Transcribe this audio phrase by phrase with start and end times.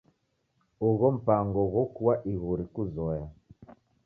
[0.87, 3.25] Ugho mpango ghokua iguri kuzoya.